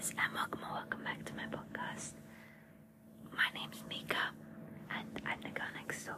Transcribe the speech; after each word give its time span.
guys, 0.00 0.12
welcome 0.34 0.60
or 0.70 0.72
welcome 0.72 1.04
back 1.04 1.22
to 1.26 1.34
my 1.34 1.44
podcast. 1.44 2.12
My 3.32 3.44
name's 3.54 3.84
Mika, 3.86 4.16
and 4.96 5.20
I'm 5.26 5.40
the 5.42 5.50
girl 5.50 5.66
next 5.74 6.06
door. 6.06 6.16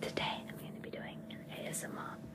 Today, 0.00 0.44
I'm 0.48 0.56
going 0.56 0.74
to 0.74 0.80
be 0.80 0.88
doing 0.88 1.18
an 1.30 1.44
ASMR. 1.66 2.27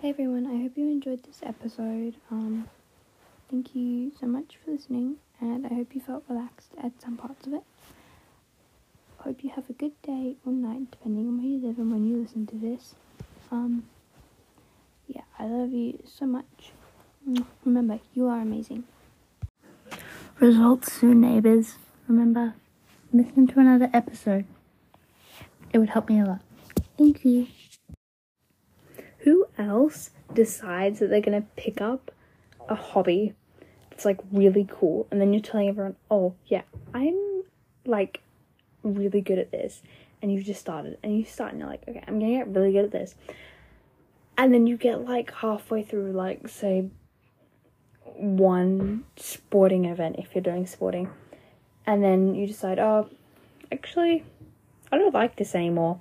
Hey 0.00 0.08
everyone, 0.08 0.46
I 0.46 0.62
hope 0.62 0.78
you 0.78 0.88
enjoyed 0.88 1.24
this 1.24 1.40
episode. 1.42 2.14
Um, 2.30 2.70
thank 3.50 3.74
you 3.74 4.10
so 4.18 4.24
much 4.24 4.56
for 4.56 4.70
listening, 4.70 5.16
and 5.42 5.66
I 5.66 5.74
hope 5.74 5.94
you 5.94 6.00
felt 6.00 6.24
relaxed 6.26 6.70
at 6.82 6.92
some 7.02 7.18
parts 7.18 7.46
of 7.46 7.52
it. 7.52 7.64
Hope 9.18 9.44
you 9.44 9.50
have 9.50 9.68
a 9.68 9.74
good 9.74 9.92
day 10.00 10.36
or 10.46 10.54
night, 10.54 10.90
depending 10.90 11.28
on 11.28 11.36
where 11.36 11.46
you 11.46 11.58
live 11.58 11.76
and 11.76 11.92
when 11.92 12.06
you 12.06 12.16
listen 12.16 12.46
to 12.46 12.56
this. 12.56 12.94
Um, 13.52 13.84
yeah, 15.06 15.24
I 15.38 15.44
love 15.44 15.70
you 15.70 16.02
so 16.06 16.24
much. 16.24 16.72
Remember, 17.66 18.00
you 18.14 18.26
are 18.26 18.40
amazing. 18.40 18.84
Results 20.38 20.94
soon, 20.94 21.20
neighbors. 21.20 21.74
Remember, 22.08 22.54
listen 23.12 23.46
to 23.48 23.60
another 23.60 23.90
episode. 23.92 24.46
It 25.74 25.78
would 25.78 25.90
help 25.90 26.08
me 26.08 26.20
a 26.20 26.24
lot. 26.24 26.40
Thank 26.96 27.22
you 27.26 27.48
else 29.60 30.10
decides 30.32 30.98
that 30.98 31.10
they're 31.10 31.20
gonna 31.20 31.44
pick 31.56 31.80
up 31.80 32.10
a 32.68 32.74
hobby 32.74 33.34
that's 33.90 34.04
like 34.04 34.18
really 34.32 34.66
cool 34.70 35.06
and 35.10 35.20
then 35.20 35.32
you're 35.32 35.42
telling 35.42 35.68
everyone, 35.68 35.96
oh 36.10 36.34
yeah, 36.46 36.62
I'm 36.94 37.42
like 37.84 38.22
really 38.82 39.20
good 39.20 39.38
at 39.38 39.50
this 39.50 39.82
and 40.22 40.32
you've 40.32 40.44
just 40.44 40.60
started 40.60 40.98
and 41.02 41.16
you 41.16 41.24
start 41.24 41.52
and 41.52 41.60
you're 41.60 41.68
like, 41.68 41.82
okay, 41.88 42.02
I'm 42.06 42.18
gonna 42.18 42.32
get 42.32 42.48
really 42.48 42.72
good 42.72 42.86
at 42.86 42.92
this. 42.92 43.14
And 44.38 44.54
then 44.54 44.66
you 44.66 44.76
get 44.76 45.04
like 45.04 45.32
halfway 45.34 45.82
through 45.82 46.12
like 46.12 46.48
say 46.48 46.88
one 48.04 49.04
sporting 49.16 49.84
event 49.84 50.16
if 50.18 50.34
you're 50.34 50.42
doing 50.42 50.66
sporting 50.66 51.10
and 51.86 52.02
then 52.02 52.34
you 52.34 52.46
decide, 52.46 52.78
oh 52.78 53.08
actually 53.70 54.24
I 54.92 54.98
don't 54.98 55.14
like 55.14 55.36
this 55.36 55.54
anymore. 55.54 56.00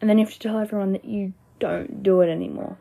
And 0.00 0.08
then 0.08 0.18
you 0.18 0.24
have 0.24 0.34
to 0.34 0.38
tell 0.38 0.58
everyone 0.58 0.92
that 0.92 1.04
you 1.04 1.32
don't 1.58 2.02
do 2.02 2.20
it 2.20 2.28
anymore. 2.28 2.78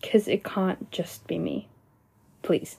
Because 0.00 0.28
it 0.28 0.44
can't 0.44 0.90
just 0.90 1.26
be 1.26 1.38
me. 1.38 1.68
Please. 2.42 2.76